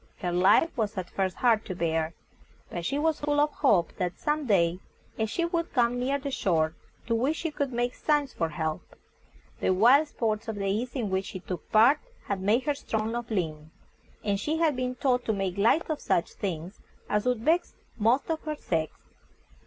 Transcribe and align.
Her 0.17 0.31
life 0.31 0.75
was 0.75 0.97
at 0.97 1.11
first 1.11 1.35
hard 1.35 1.63
to 1.65 1.75
bear, 1.75 2.15
but 2.71 2.83
she 2.83 2.97
was 2.97 3.19
full 3.19 3.39
of 3.39 3.51
hope 3.51 3.95
that 3.97 4.17
some 4.17 4.47
day 4.47 4.79
a 5.19 5.27
ship 5.27 5.53
would 5.53 5.71
come 5.73 5.99
near 5.99 6.17
the 6.17 6.31
shore, 6.31 6.73
to 7.05 7.13
which 7.13 7.35
she 7.37 7.51
could 7.51 7.71
make 7.71 7.93
signs 7.93 8.33
for 8.33 8.49
help. 8.49 8.95
The 9.59 9.69
wild 9.71 10.07
sports 10.07 10.47
of 10.47 10.55
the 10.55 10.65
East 10.65 10.95
in 10.95 11.11
which 11.11 11.25
she 11.25 11.39
took 11.39 11.71
part 11.71 11.99
had 12.25 12.41
made 12.41 12.63
her 12.63 12.73
strong 12.73 13.13
of 13.13 13.29
limb, 13.29 13.69
and 14.23 14.39
she 14.39 14.57
had 14.57 14.75
been 14.75 14.95
taught 14.95 15.23
to 15.25 15.33
make 15.33 15.55
light 15.55 15.87
of 15.87 16.01
such 16.01 16.31
things 16.33 16.79
as 17.07 17.27
would 17.27 17.41
vex 17.41 17.75
most 17.95 18.27
of 18.31 18.41
her 18.41 18.55
sex. 18.55 18.91